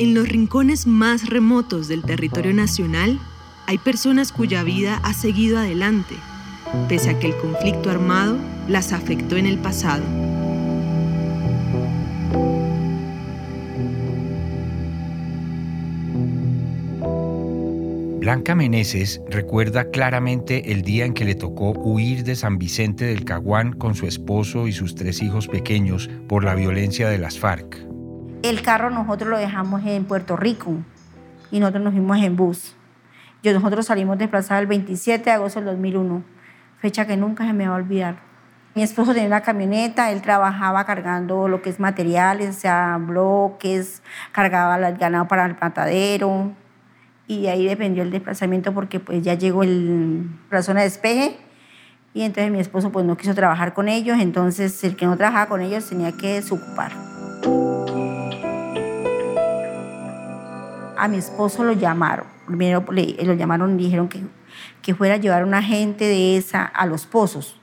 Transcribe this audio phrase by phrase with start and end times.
[0.00, 3.20] En los rincones más remotos del territorio nacional
[3.66, 6.14] hay personas cuya vida ha seguido adelante,
[6.88, 10.02] pese a que el conflicto armado las afectó en el pasado.
[18.20, 23.26] Blanca Meneses recuerda claramente el día en que le tocó huir de San Vicente del
[23.26, 27.89] Caguán con su esposo y sus tres hijos pequeños por la violencia de las FARC.
[28.42, 30.72] El carro nosotros lo dejamos en Puerto Rico
[31.50, 32.74] y nosotros nos fuimos en bus.
[33.42, 36.22] Yo, nosotros salimos desplazados el 27 de agosto del 2001,
[36.78, 38.16] fecha que nunca se me va a olvidar.
[38.74, 44.02] Mi esposo tenía una camioneta, él trabajaba cargando lo que es materiales, o sea, bloques,
[44.32, 46.52] cargaba el ganado para el matadero
[47.26, 51.36] y ahí dependió el desplazamiento porque pues ya llegó el, la zona de despeje
[52.14, 55.46] y entonces mi esposo pues no quiso trabajar con ellos, entonces el que no trabajaba
[55.46, 57.09] con ellos tenía que desocupar.
[61.02, 62.26] A mi esposo lo llamaron.
[62.46, 64.22] Primero lo llamaron y dijeron que,
[64.82, 67.58] que fuera a llevar a una gente de esa a los pozos.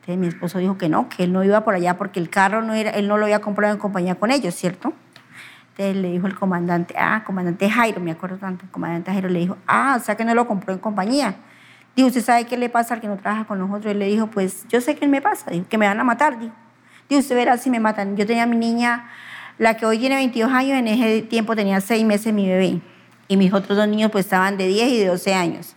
[0.00, 2.62] Entonces mi esposo dijo que no, que él no iba por allá porque el carro
[2.62, 4.92] no era, él no lo había comprado en compañía con ellos, ¿cierto?
[5.70, 9.38] Entonces le dijo el comandante, ah, comandante Jairo, me acuerdo tanto, el comandante Jairo le
[9.38, 11.36] dijo, ah, o sea que no lo compró en compañía.
[11.94, 13.86] Dijo, ¿usted sabe qué le pasa al que no trabaja con nosotros?
[13.86, 16.38] Él le dijo, pues yo sé qué me pasa, dijo, que me van a matar,
[16.38, 16.54] dijo.
[17.08, 18.16] Dijo, usted verá si me matan.
[18.16, 19.08] Yo tenía a mi niña
[19.58, 22.80] la que hoy tiene 22 años, en ese tiempo tenía 6 meses mi bebé.
[23.26, 25.76] Y mis otros dos niños pues estaban de 10 y de 12 años.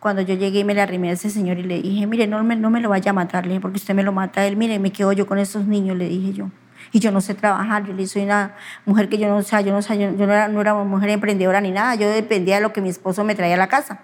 [0.00, 2.56] Cuando yo llegué me le arrimé a ese señor y le dije, mire, no me,
[2.56, 4.56] no me lo vaya a matar, le dije, porque usted me lo mata a él.
[4.56, 6.50] Mire, me quedo yo con esos niños, le dije yo.
[6.92, 8.54] Y yo no sé trabajar, yo le soy una
[8.86, 11.60] mujer que yo no, o sea, yo no, yo, no, era, no era mujer emprendedora
[11.60, 14.00] ni nada, yo dependía de lo que mi esposo me traía a la casa.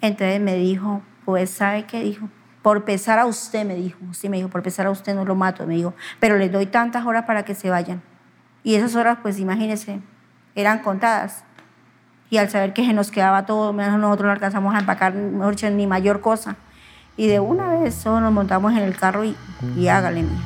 [0.00, 2.28] Entonces me dijo, pues, ¿sabe qué dijo?
[2.62, 3.98] Por pesar a usted, me dijo.
[4.12, 5.94] Sí, me dijo, por pesar a usted no lo mato, me dijo.
[6.18, 8.02] Pero le doy tantas horas para que se vayan.
[8.62, 10.00] Y esas horas, pues imagínense,
[10.54, 11.44] eran contadas.
[12.30, 15.54] Y al saber que se nos quedaba todo, menos nosotros no alcanzamos a empacar, mejor
[15.54, 16.56] dicho, ni mayor cosa.
[17.16, 19.34] Y de una vez solo nos montamos en el carro y,
[19.76, 20.38] y hágale, mío.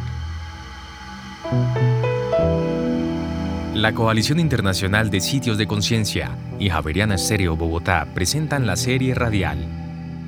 [3.74, 9.58] La Coalición Internacional de Sitios de Conciencia y Javeriana Estéreo Bogotá presentan la serie radial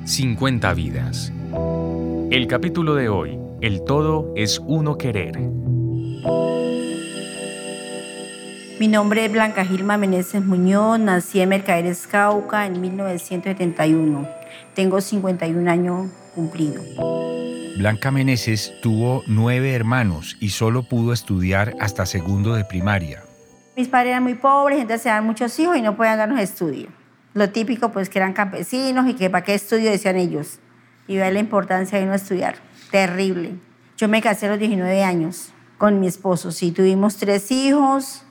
[0.05, 1.33] 50 vidas.
[2.29, 5.37] El capítulo de hoy, El todo es uno querer.
[8.79, 14.29] Mi nombre es Blanca Gilma Meneses Muñoz, nací en Mercaderes Cauca en 1971.
[14.75, 16.85] Tengo 51 años cumplidos.
[17.75, 23.23] Blanca Meneses tuvo nueve hermanos y solo pudo estudiar hasta segundo de primaria.
[23.75, 26.89] Mis padres eran muy pobres, entonces se dan muchos hijos y no podían darnos estudio.
[27.33, 30.59] Lo típico, pues, que eran campesinos y que para qué estudio decían ellos.
[31.07, 32.57] Y ver la importancia de no estudiar.
[32.91, 33.55] Terrible.
[33.97, 36.51] Yo me casé a los 19 años con mi esposo.
[36.51, 38.23] Sí, tuvimos tres hijos,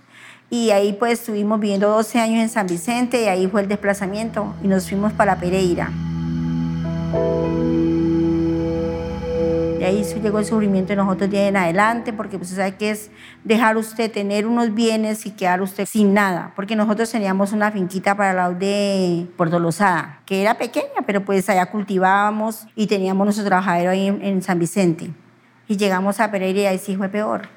[0.49, 4.55] y ahí pues estuvimos viviendo 12 años en San Vicente y ahí fue el desplazamiento
[4.63, 5.91] y nos fuimos para Pereira.
[9.81, 13.11] Y ahí llegó el sufrimiento de nosotros de en adelante, porque pues sabe que es
[13.45, 18.17] dejar usted tener unos bienes y quedar usted sin nada, porque nosotros teníamos una finquita
[18.17, 23.27] para el lado de Puerto Lozada, que era pequeña, pero pues allá cultivábamos y teníamos
[23.27, 25.11] nuestro trabajadero ahí en, en San Vicente.
[25.69, 27.56] Y llegamos a Pereira y ahí sí fue peor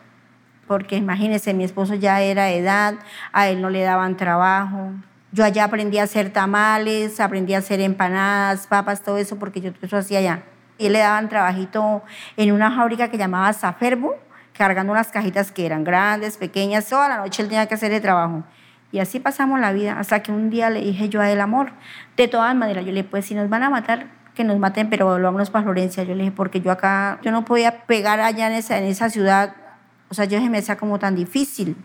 [0.69, 2.93] porque imagínense, mi esposo ya era de edad,
[3.33, 4.91] a él no le daban trabajo.
[5.31, 9.71] Yo allá aprendí a hacer tamales, aprendí a hacer empanadas, papas, todo eso, porque yo
[9.81, 10.43] eso hacía allá.
[10.77, 12.03] Y le daban trabajito
[12.37, 14.15] en una fábrica que llamaba Zaferbo,
[14.53, 18.01] cargando unas cajitas que eran grandes, pequeñas, toda la noche él tenía que hacer el
[18.03, 18.43] trabajo.
[18.91, 21.71] Y así pasamos la vida, hasta que un día le dije yo a él, amor,
[22.15, 24.87] de todas maneras, yo le dije, pues si nos van a matar, que nos maten,
[24.91, 26.03] pero volvámonos para Florencia.
[26.03, 29.09] Yo le dije, porque yo acá, yo no podía pegar allá en esa, en esa
[29.09, 29.55] ciudad
[30.09, 31.75] o sea, yo se me hacía como tan difícil.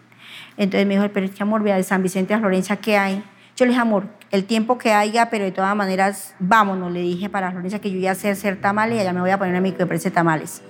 [0.56, 3.22] Entonces me dijo, pero es que amor, vea, de San Vicente a Florencia, ¿qué hay?
[3.56, 7.28] Yo le dije, amor, el tiempo que haya, pero de todas maneras, vámonos, le dije
[7.28, 9.60] para Florencia que yo iba a hacer, tamales y allá me voy a poner a
[9.60, 10.62] mi de tamales.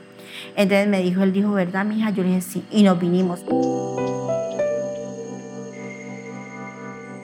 [0.56, 2.10] Entonces me dijo, él dijo, ¿verdad, mija?
[2.10, 3.44] Yo le dije, sí, y nos vinimos.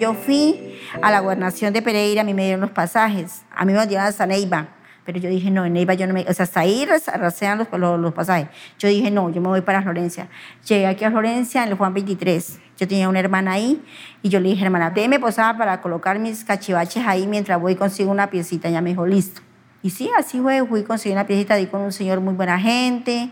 [0.00, 3.72] Yo fui a la gobernación de Pereira, a mí me dieron los pasajes, a mí
[3.72, 4.68] me dieron hasta Neiva.
[5.12, 6.24] Pero yo dije, no, en Neiva yo no me...
[6.28, 8.46] O sea, hasta ahí rasean los, los, pasajes.
[8.78, 10.28] Yo dije, no, yo me voy para Florencia.
[10.68, 12.60] Llegué aquí a Florencia en el Juan 23.
[12.78, 13.82] Yo tenía una hermana ahí
[14.22, 17.74] y yo le dije, hermana, déme posada para colocar mis cachivaches ahí mientras voy y
[17.74, 18.70] consigo una piecita.
[18.70, 19.40] Ya me dijo, listo.
[19.82, 22.60] Y sí, así fue, fui y conseguí una piecita ahí con un señor muy buena
[22.60, 23.30] gente.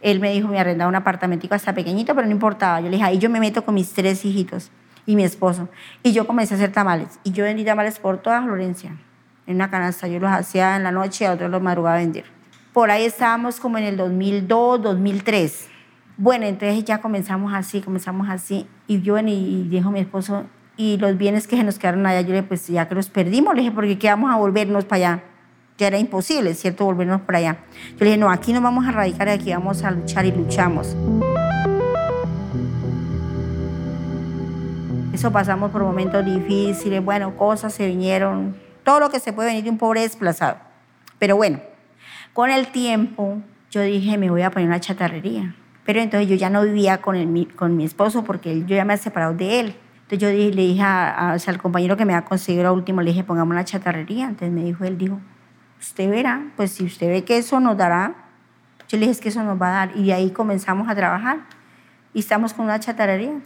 [0.00, 2.80] Él me dijo, me arrendaba un apartamentico hasta pequeñito, pero no importaba.
[2.80, 4.72] Yo le dije, ahí yo me meto con mis tres hijitos
[5.06, 5.68] y mi esposo.
[6.02, 7.20] Y yo comencé a hacer tamales.
[7.22, 8.96] Y yo vendí tamales por toda Florencia
[9.46, 10.08] en una canasta.
[10.08, 12.24] Yo los hacía en la noche y a otros los madrugaba a vender.
[12.72, 15.68] Por ahí estábamos como en el 2002, 2003.
[16.16, 18.66] Bueno, entonces ya comenzamos así, comenzamos así.
[18.86, 20.44] Y yo y dijo mi esposo,
[20.76, 23.10] y los bienes que se nos quedaron allá, yo le dije, pues ya que los
[23.10, 25.24] perdimos, le dije, porque qué vamos a volvernos para allá.
[25.76, 26.84] Ya era imposible, ¿cierto?
[26.84, 27.58] Volvernos para allá.
[27.92, 30.96] Yo le dije, no, aquí no vamos a radicar, aquí vamos a luchar y luchamos.
[35.12, 38.56] Eso pasamos por momentos difíciles, bueno, cosas se vinieron,
[38.90, 40.56] todo lo que se puede venir de un pobre desplazado.
[41.20, 41.60] Pero bueno,
[42.32, 43.40] con el tiempo
[43.70, 45.54] yo dije, me voy a poner una chatarrería.
[45.84, 48.94] Pero entonces yo ya no vivía con, el, con mi esposo porque yo ya me
[48.94, 49.76] había separado de él.
[50.08, 53.52] Entonces yo le dije al compañero que me ha conseguido lo último, le dije, pongamos
[53.52, 54.24] una chatarrería.
[54.24, 55.20] Entonces me dijo, él dijo,
[55.78, 58.14] usted verá, pues si usted ve que eso nos dará,
[58.88, 59.96] yo le dije, es que eso nos va a dar.
[59.96, 61.42] Y ahí comenzamos a trabajar.
[62.12, 63.38] Y estamos con una chatarrería.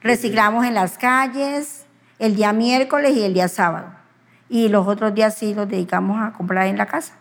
[0.00, 1.86] Reciclamos en las calles
[2.18, 4.05] el día miércoles y el día sábado.
[4.48, 7.14] Y los otros días sí los dedicamos a comprar en la casa.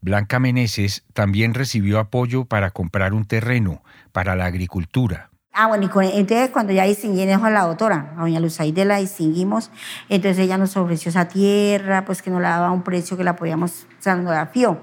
[0.00, 5.30] Blanca Meneses también recibió apoyo para comprar un terreno para la agricultura.
[5.54, 9.70] Ah, bueno, y entonces cuando ya distinguimos a la doctora, a doña Luzaide la distinguimos,
[10.08, 13.36] entonces ella nos ofreció esa tierra, pues que nos la daba un precio que la
[13.36, 14.80] podíamos, o sea, nos la fió.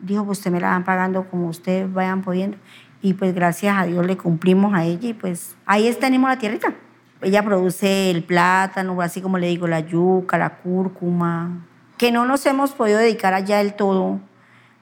[0.00, 2.58] Dijo, pues usted me la van pagando como ustedes vayan pudiendo.
[3.00, 6.74] Y pues gracias a Dios le cumplimos a ella y pues ahí tenemos la tierrita.
[7.22, 11.64] Ella produce el plátano, así como le digo, la yuca, la cúrcuma,
[11.96, 14.18] que no nos hemos podido dedicar allá del todo,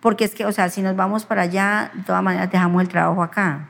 [0.00, 2.88] porque es que, o sea, si nos vamos para allá, de todas maneras dejamos el
[2.88, 3.68] trabajo acá.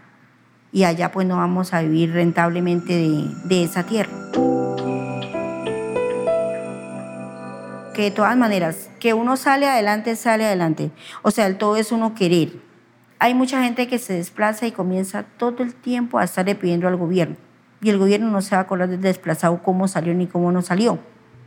[0.70, 4.12] Y allá pues no vamos a vivir rentablemente de, de esa tierra.
[7.92, 10.92] Que de todas maneras, que uno sale adelante, sale adelante.
[11.22, 12.52] O sea, el todo es uno querer.
[13.18, 16.96] Hay mucha gente que se desplaza y comienza todo el tiempo a estarle pidiendo al
[16.96, 17.49] gobierno.
[17.82, 20.62] Y el gobierno no se va a acordar del desplazado cómo salió ni cómo no
[20.62, 20.98] salió.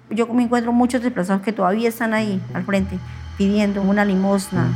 [0.09, 2.97] Yo me encuentro muchos desplazados que todavía están ahí al frente
[3.37, 4.67] pidiendo una limosna.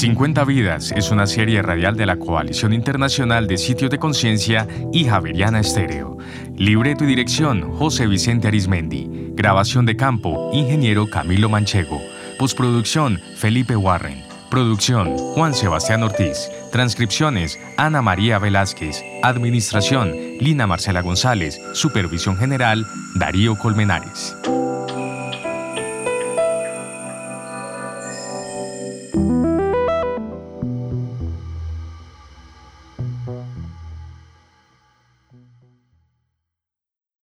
[0.00, 5.04] 50 Vidas es una serie radial de la Coalición Internacional de Sitios de Conciencia y
[5.04, 6.16] Javeriana Estéreo.
[6.56, 9.32] Libreto y dirección, José Vicente Arismendi.
[9.34, 12.00] Grabación de campo, ingeniero Camilo Manchego.
[12.40, 14.24] Postproducción, Felipe Warren.
[14.50, 16.48] Producción, Juan Sebastián Ortiz.
[16.72, 19.04] Transcripciones, Ana María Velázquez.
[19.22, 21.60] Administración, Lina Marcela González.
[21.74, 24.34] Supervisión General, Darío Colmenares.